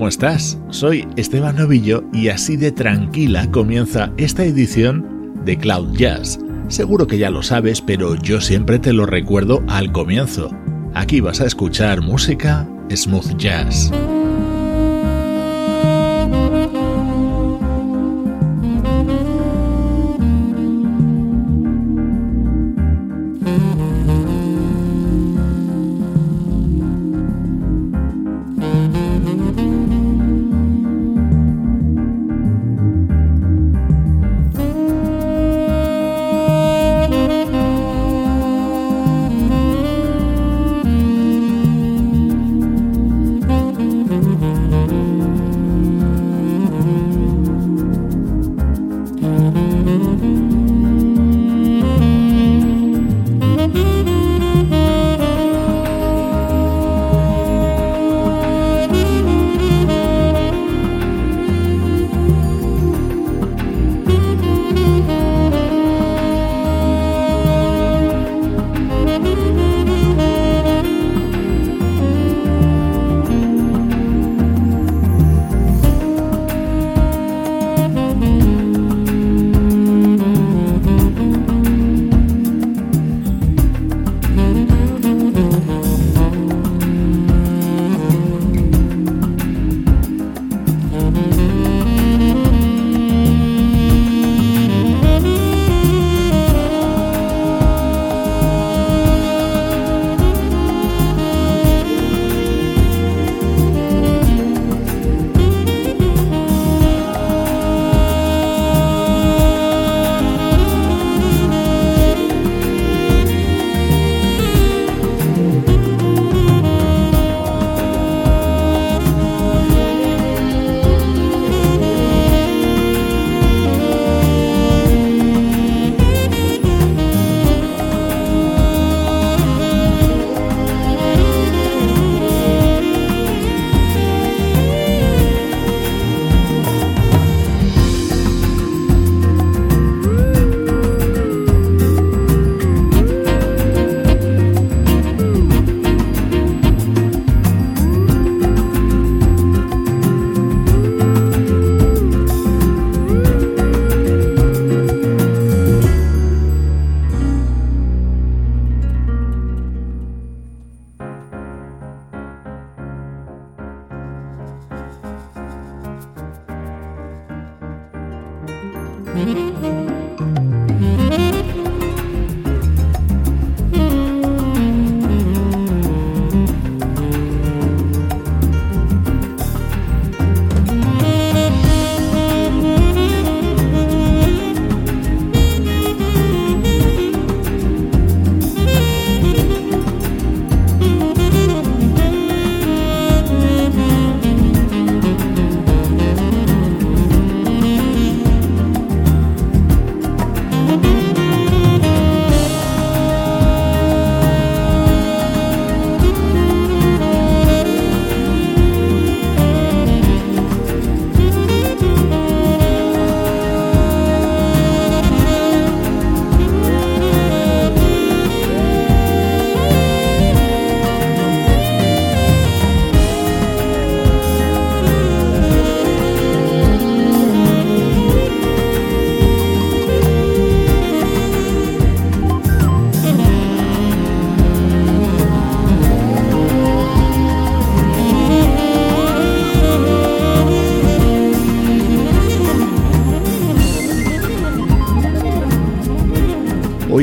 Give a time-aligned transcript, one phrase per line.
[0.00, 0.58] ¿Cómo estás?
[0.70, 6.40] Soy Esteban Novillo y así de tranquila comienza esta edición de Cloud Jazz.
[6.68, 10.56] Seguro que ya lo sabes, pero yo siempre te lo recuerdo al comienzo.
[10.94, 13.92] Aquí vas a escuchar música smooth jazz.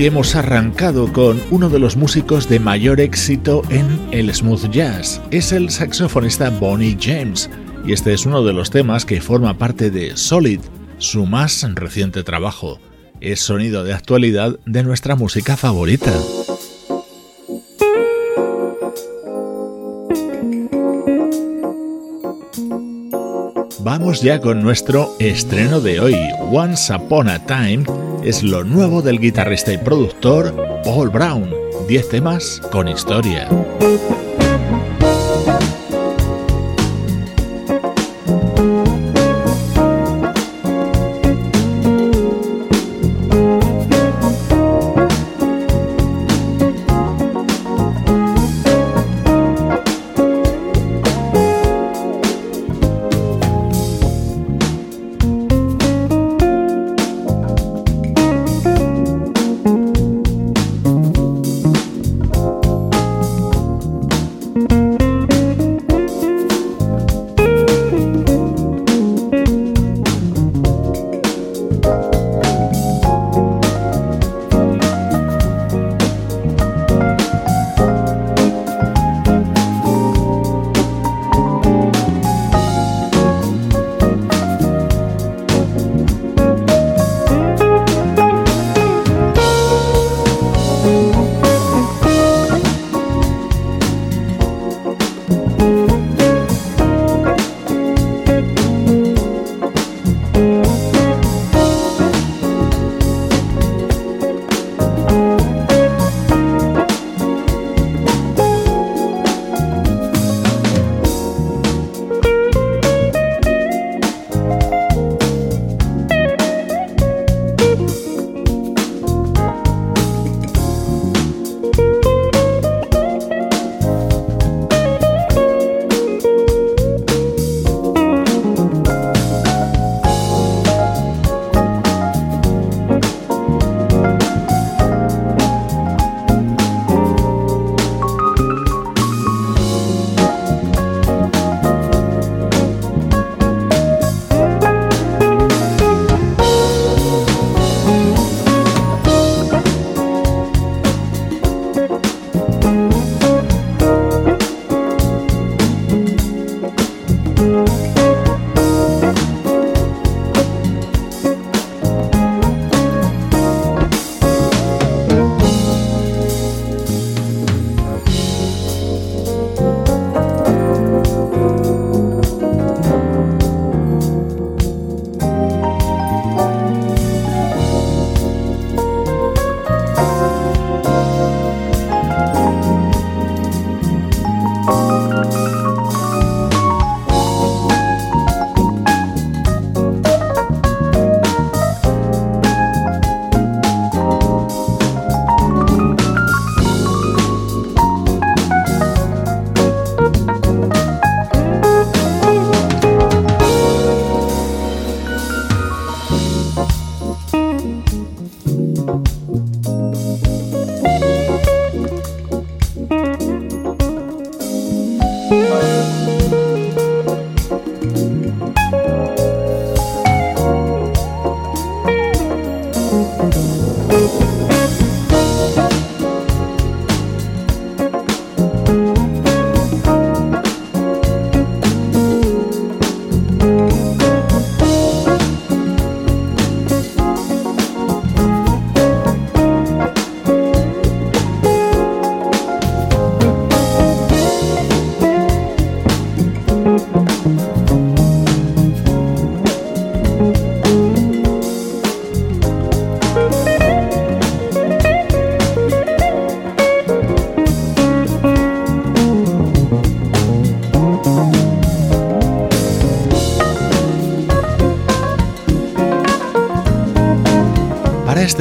[0.08, 5.22] Hemos arrancado con uno de los músicos de mayor éxito en el smooth jazz.
[5.32, 7.50] Es el saxofonista Bonnie James,
[7.86, 10.62] y este es uno de los temas que forma parte de Solid,
[10.98, 12.80] su más reciente trabajo.
[13.20, 16.14] Es sonido de actualidad de nuestra música favorita.
[24.08, 26.16] vamos ya con nuestro estreno de hoy.
[26.52, 27.84] Once Upon a Time
[28.24, 30.54] es lo nuevo del guitarrista y productor
[30.84, 31.54] Paul Brown.
[31.88, 33.48] 10 temas con historia.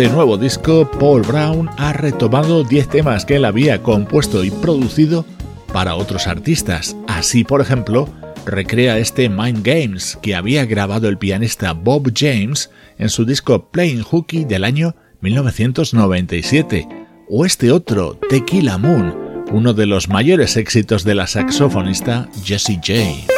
[0.02, 5.24] Este nuevo disco, Paul Brown ha retomado 10 temas que él había compuesto y producido
[5.72, 6.94] para otros artistas.
[7.08, 8.06] Así, por ejemplo,
[8.44, 14.02] recrea este Mind Games que había grabado el pianista Bob James en su disco Playing
[14.02, 16.86] Hooky del año 1997,
[17.30, 23.32] o este otro, Tequila Moon, uno de los mayores éxitos de la saxofonista Jessie J.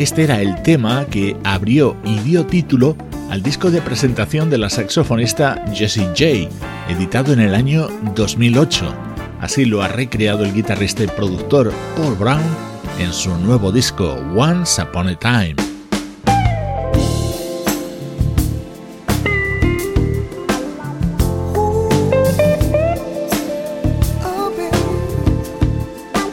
[0.00, 2.96] Este era el tema que abrió y dio título
[3.28, 6.48] al disco de presentación de la saxofonista Jessie J,
[6.88, 8.94] editado en el año 2008.
[9.42, 12.40] Así lo ha recreado el guitarrista y productor Paul Brown
[12.98, 15.69] en su nuevo disco Once Upon a Time.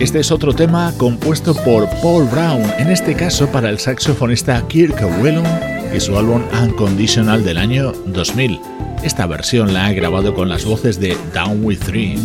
[0.07, 4.95] Este es otro tema compuesto por Paul Brown, en este caso para el saxofonista Kirk
[5.21, 5.43] Whelan
[5.93, 8.57] y su álbum Unconditional del año 2000.
[9.03, 12.15] Esta versión la ha grabado con las voces de Down With Three.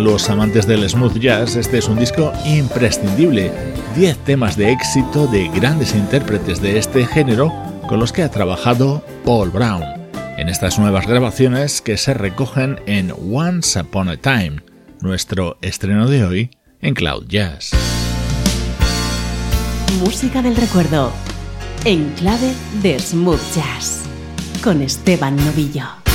[0.00, 3.50] Los amantes del smooth jazz, este es un disco imprescindible.
[3.96, 7.52] 10 temas de éxito de grandes intérpretes de este género
[7.88, 9.82] con los que ha trabajado Paul Brown.
[10.36, 14.62] En estas nuevas grabaciones que se recogen en Once Upon a Time,
[15.00, 16.50] nuestro estreno de hoy
[16.82, 17.70] en Cloud Jazz.
[20.00, 21.10] Música del recuerdo,
[21.84, 24.02] en clave de smooth jazz,
[24.62, 26.05] con Esteban Novillo.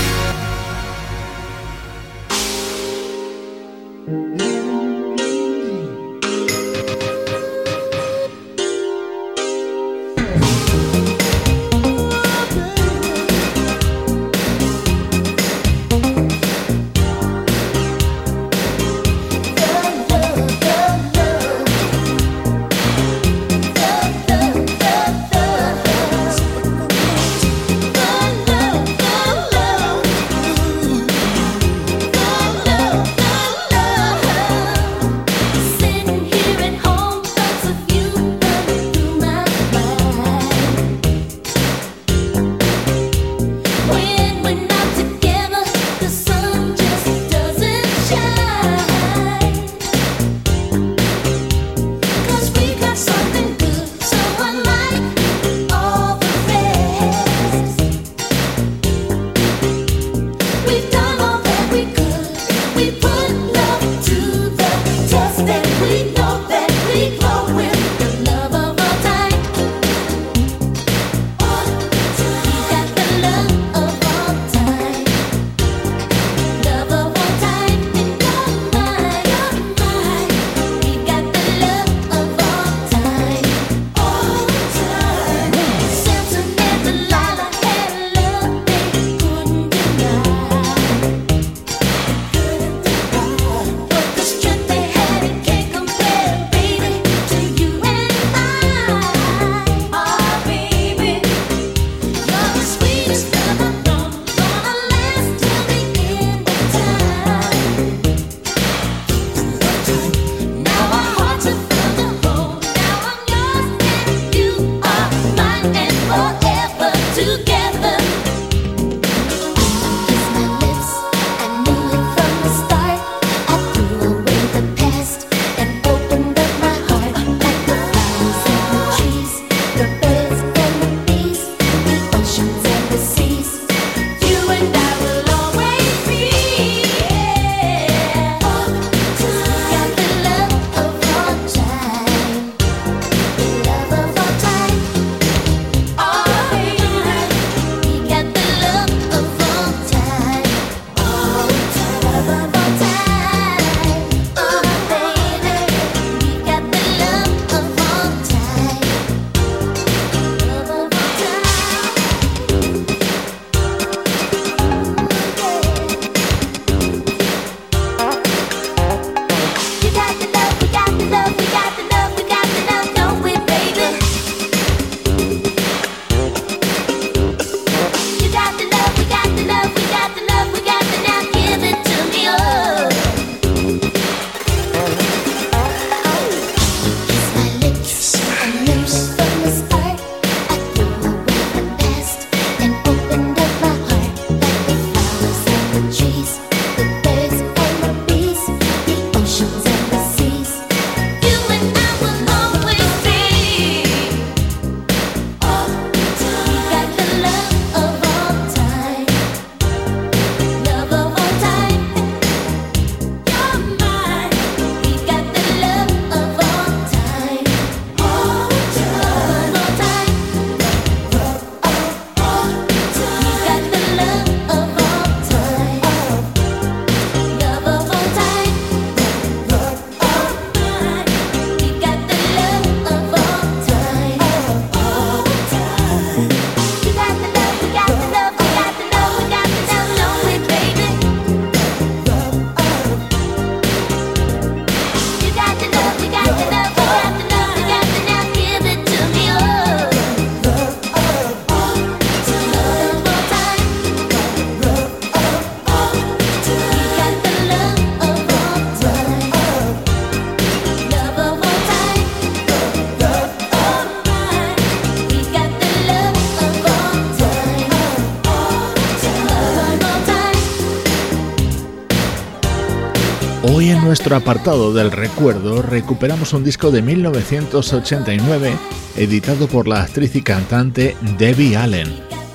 [273.62, 278.54] Hoy en nuestro apartado del recuerdo recuperamos un disco de 1989
[278.97, 281.88] editado por la actriz y cantante Debbie Allen,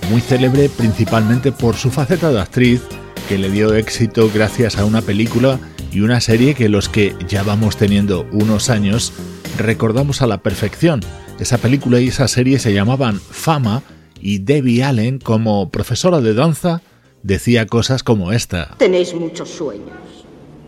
[0.08, 2.80] muy célebre principalmente por su faceta de actriz
[3.28, 5.58] que le dio éxito gracias a una película
[5.90, 9.12] y una serie que los que ya vamos teniendo unos años
[9.58, 11.00] recordamos a la perfección.
[11.40, 13.82] Esa película y esa serie se llamaban Fama
[14.20, 16.82] y Debbie Allen como profesora de danza
[17.24, 18.76] decía cosas como esta.
[18.78, 20.25] Tenéis muchos sueños.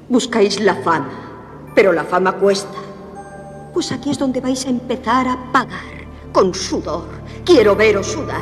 [0.09, 1.11] Buscáis la fama,
[1.75, 2.79] pero la fama cuesta.
[3.75, 7.05] Pues aquí es donde vais a empezar a pagar, con sudor.
[7.45, 8.41] Quiero veros sudar.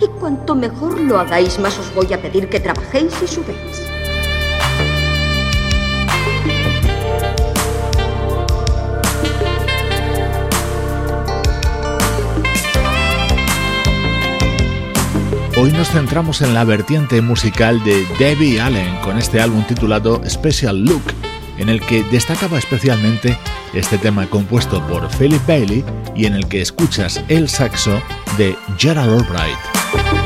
[0.00, 3.87] Y cuanto mejor lo hagáis, más os voy a pedir que trabajéis y subéis.
[15.60, 20.84] Hoy nos centramos en la vertiente musical de Debbie Allen con este álbum titulado Special
[20.84, 21.02] Look,
[21.58, 23.36] en el que destacaba especialmente
[23.74, 28.00] este tema compuesto por Philip Bailey y en el que escuchas el saxo
[28.36, 30.17] de Gerald Albright.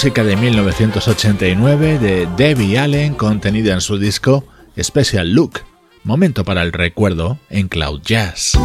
[0.00, 4.46] Música de 1989 de Debbie Allen contenida en su disco
[4.80, 5.60] Special Look.
[6.04, 8.58] Momento para el recuerdo en Cloud Jazz.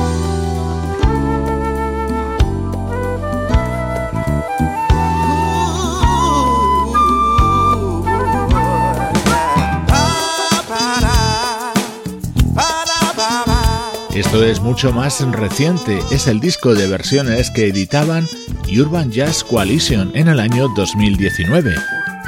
[14.25, 18.27] Esto es mucho más reciente, es el disco de versiones que editaban
[18.67, 21.75] Urban Jazz Coalition en el año 2019.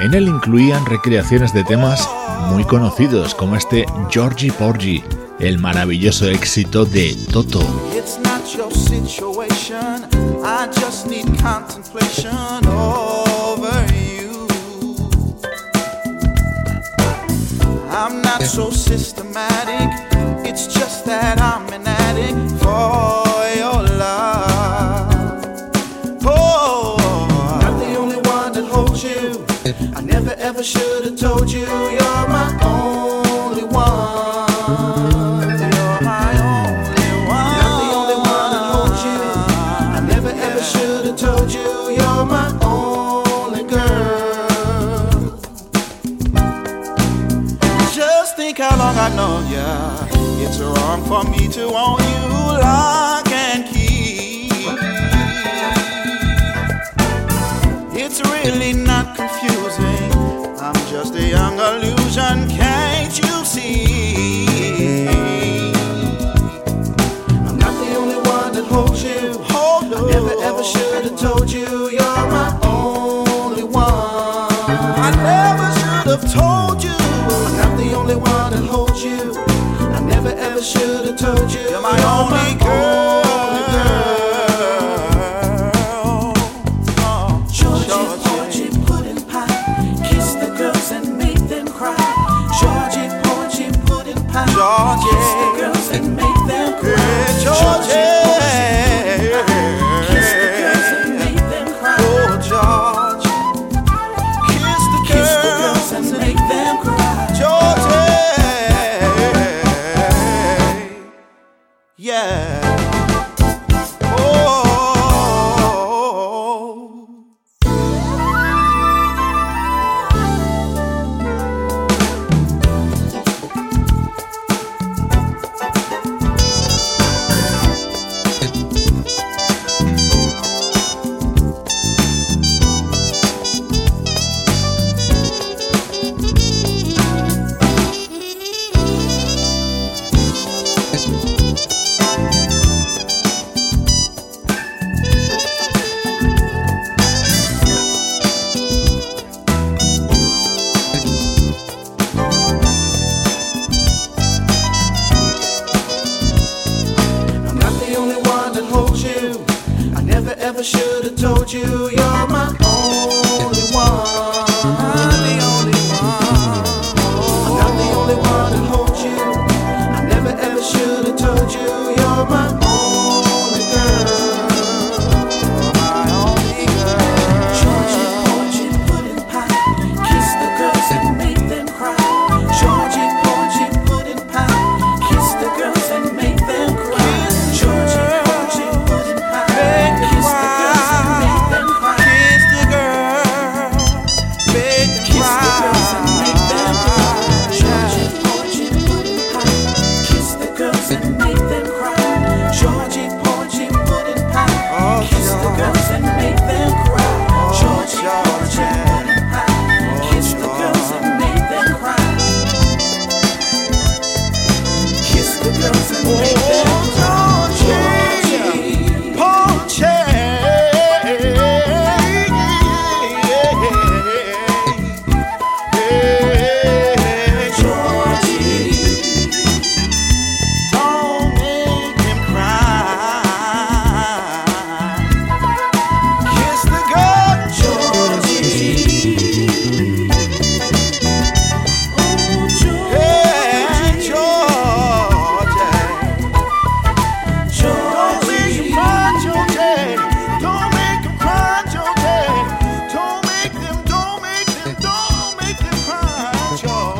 [0.00, 2.08] En él incluían recreaciones de temas
[2.50, 5.02] muy conocidos como este Georgie Porgy,
[5.40, 7.60] el maravilloso éxito de Toto.
[17.90, 19.90] I'm not so systematic.
[20.46, 21.67] It's just that I'm
[30.58, 34.48] never ever should have told you you're my only one.
[35.56, 37.58] You're my only one.
[37.58, 39.20] Not the only one that holds you.
[39.94, 45.38] I never ever should have told you you're my only girl.
[47.94, 50.08] Just think how long I've known ya.
[50.44, 54.48] It's wrong for me to want you lock and key.
[57.94, 58.72] It's really
[80.68, 82.67] should have told you you're my only.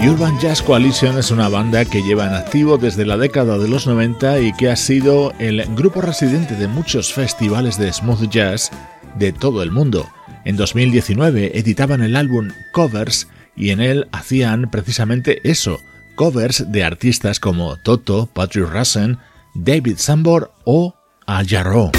[0.01, 3.87] Urban Jazz Coalition es una banda que lleva en activo desde la década de los
[3.87, 8.71] 90 y que ha sido el grupo residente de muchos festivales de smooth jazz
[9.19, 10.09] de todo el mundo.
[10.45, 15.81] En 2019 editaban el álbum Covers y en él hacían precisamente eso,
[16.15, 19.19] covers de artistas como Toto, Patrick Russen,
[19.55, 20.95] David Sambor o
[21.27, 21.91] Al Jarreau.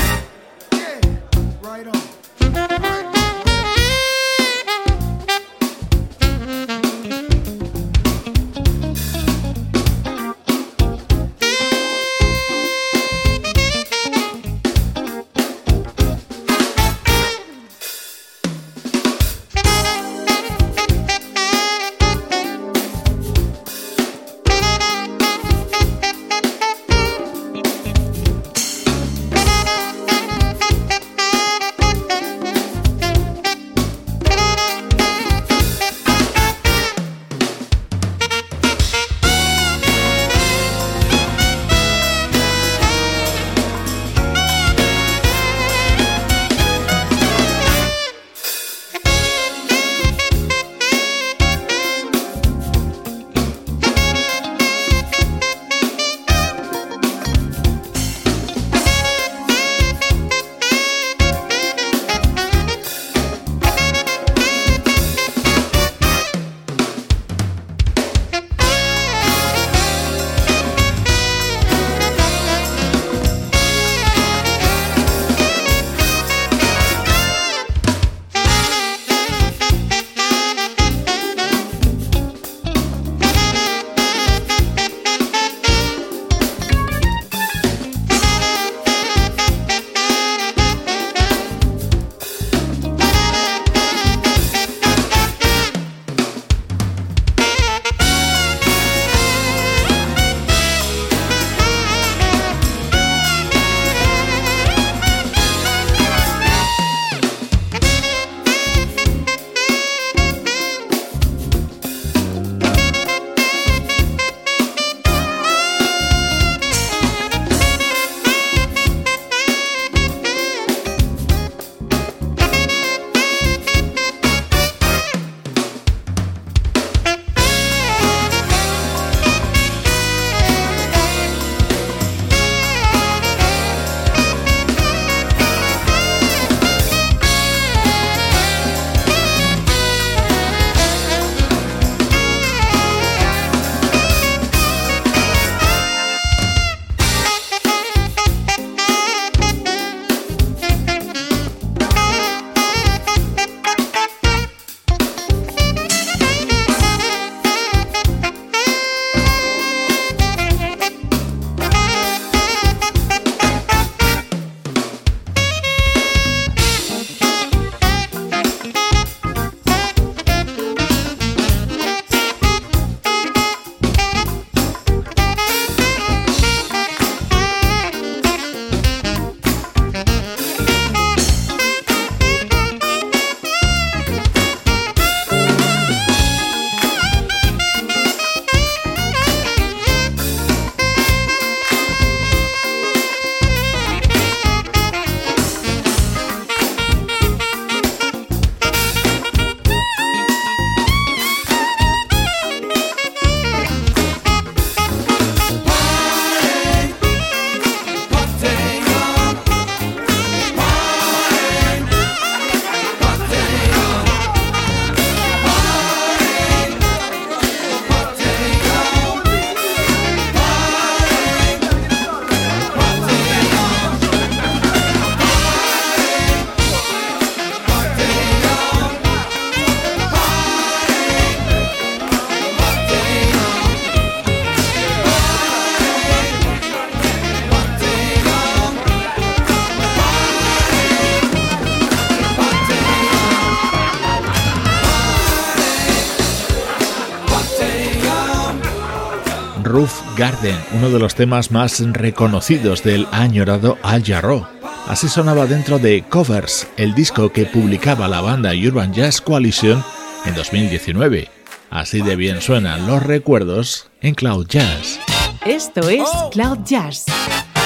[250.20, 254.46] Garden, uno de los temas más reconocidos del añorado Al Jarreau.
[254.86, 259.82] Así sonaba dentro de Covers, el disco que publicaba la banda Urban Jazz Coalition
[260.26, 261.30] en 2019.
[261.70, 265.00] Así de bien suenan los recuerdos en Cloud Jazz.
[265.46, 267.06] Esto es Cloud Jazz,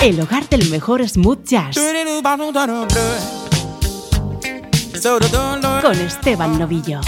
[0.04, 1.76] el hogar del mejor smooth jazz.
[5.82, 7.02] Con Esteban Novillo.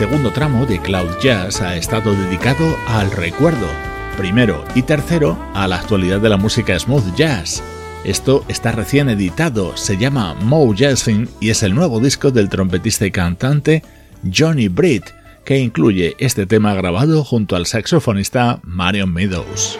[0.00, 3.66] Segundo tramo de Cloud Jazz ha estado dedicado al recuerdo,
[4.16, 7.62] primero y tercero a la actualidad de la música smooth jazz.
[8.02, 13.04] Esto está recién editado, se llama Mo Jazzing y es el nuevo disco del trompetista
[13.04, 13.82] y cantante
[14.34, 15.04] Johnny Britt,
[15.44, 19.78] que incluye este tema grabado junto al saxofonista Marion Meadows.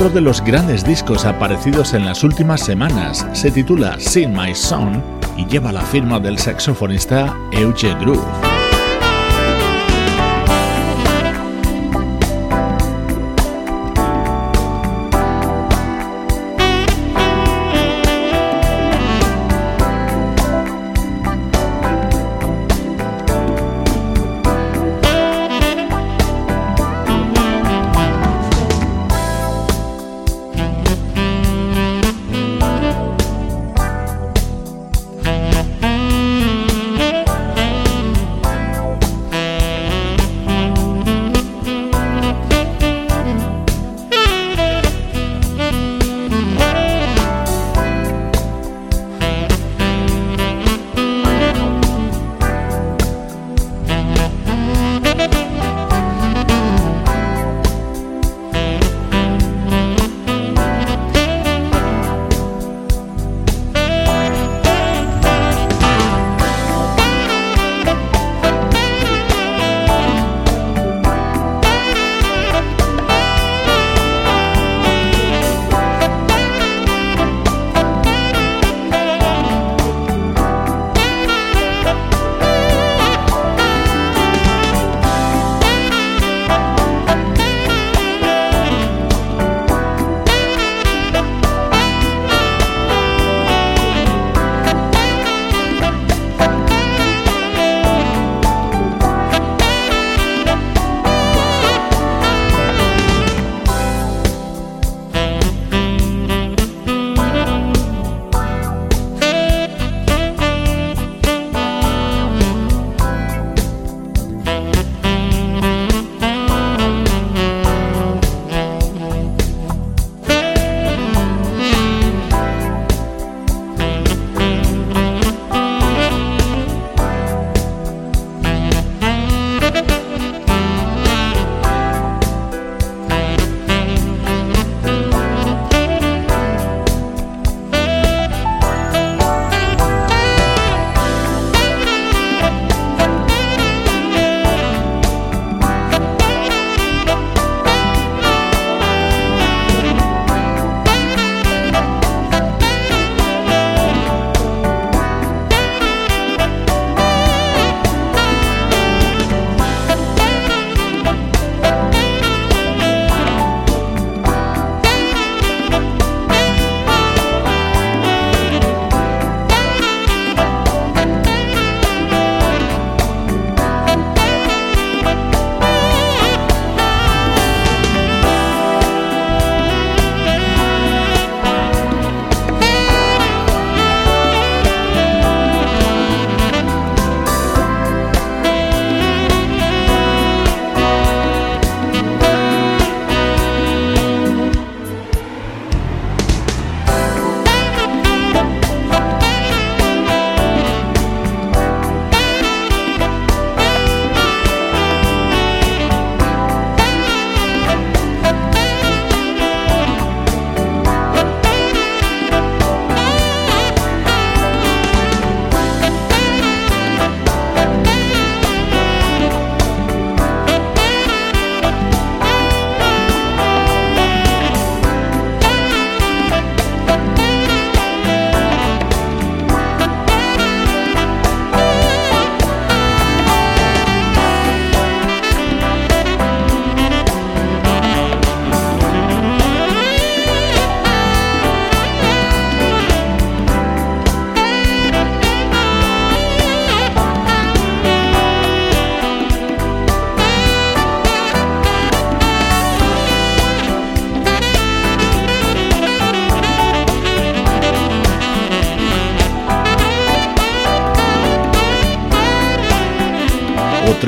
[0.00, 4.98] Otro de los grandes discos aparecidos en las últimas semanas se titula Sing My Song
[5.36, 8.49] y lleva la firma del saxofonista Euge Groove.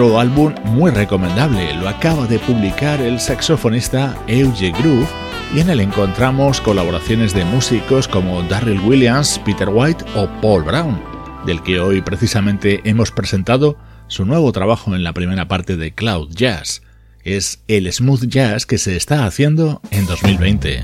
[0.02, 5.06] Otro álbum muy recomendable lo acaba de publicar el saxofonista Euge Groove
[5.54, 11.00] y en él encontramos colaboraciones de músicos como Darryl Williams, Peter White o Paul Brown,
[11.46, 13.78] del que hoy precisamente hemos presentado
[14.08, 16.82] su nuevo trabajo en la primera parte de Cloud Jazz.
[17.22, 20.80] Es el smooth jazz que se está haciendo en 2020.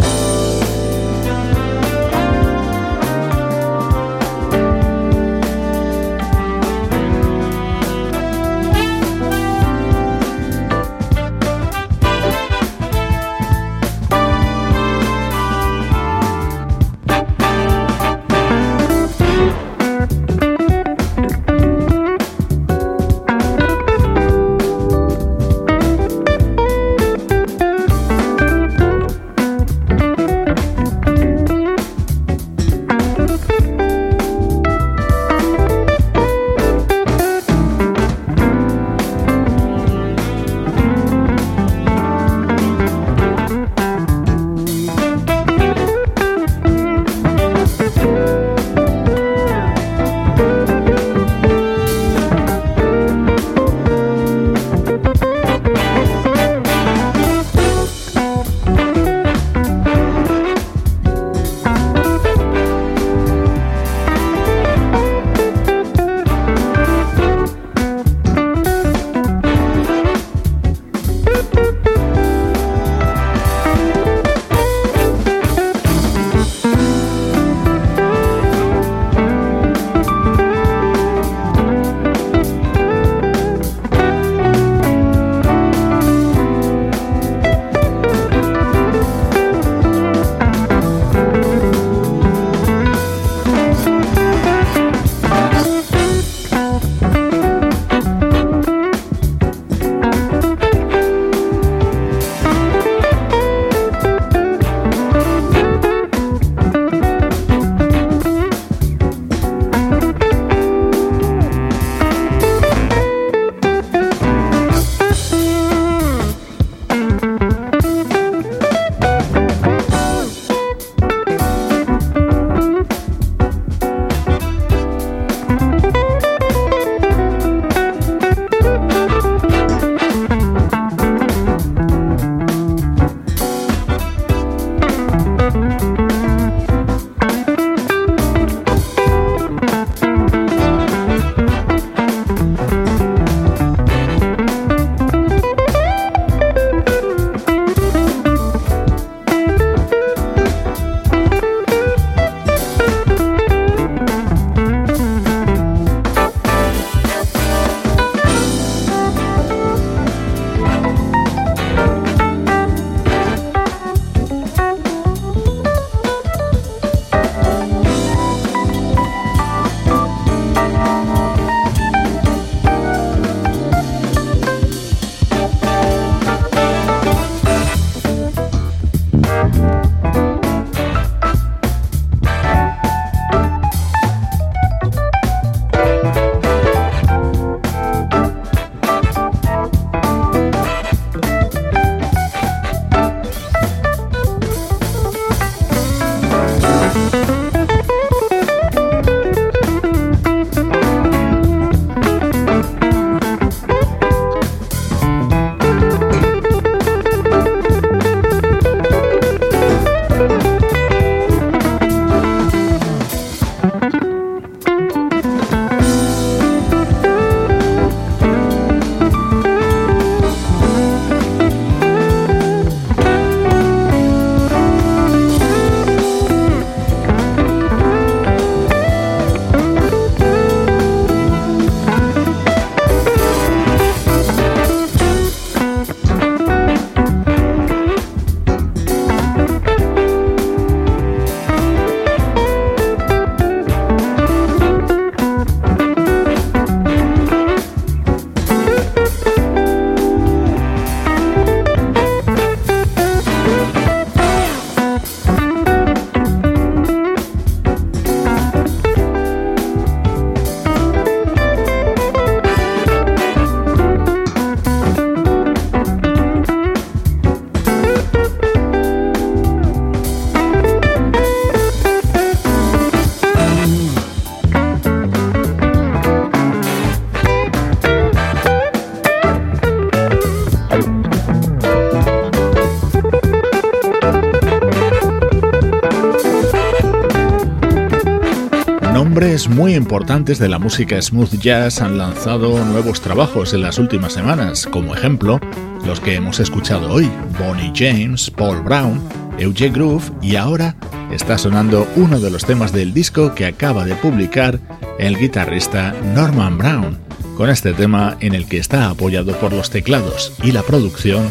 [289.78, 294.94] Importantes de la música smooth jazz han lanzado nuevos trabajos en las últimas semanas, como
[294.94, 295.40] ejemplo
[295.86, 299.00] los que hemos escuchado hoy, Bonnie James, Paul Brown,
[299.38, 300.76] Eugene Groove y ahora
[301.10, 304.60] está sonando uno de los temas del disco que acaba de publicar
[304.98, 306.98] el guitarrista Norman Brown,
[307.36, 311.28] con este tema en el que está apoyado por los teclados y la producción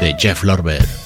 [0.00, 0.97] de Jeff Lorber.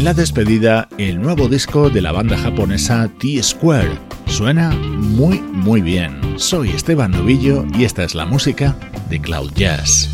[0.00, 3.98] En la despedida, el nuevo disco de la banda japonesa T-Square.
[4.24, 6.18] Suena muy muy bien.
[6.36, 8.74] Soy Esteban Novillo y esta es la música
[9.10, 10.08] de Cloud Jazz.